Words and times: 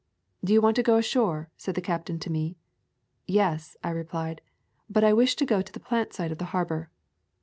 "Do 0.43 0.51
you 0.51 0.61
want 0.61 0.75
to 0.77 0.81
go 0.81 0.97
ashore?" 0.97 1.51
said 1.57 1.75
the 1.75 1.79
cap 1.79 2.05
tain 2.05 2.17
tome. 2.17 2.55
"Yes," 3.27 3.77
I 3.83 3.91
replied, 3.91 4.41
"but 4.89 5.03
I 5.03 5.13
wish 5.13 5.35
to 5.35 5.45
go 5.45 5.61
to 5.61 5.71
the 5.71 5.79
plant 5.79 6.11
side 6.13 6.31
of 6.31 6.39
the 6.39 6.45
harbor." 6.57 6.89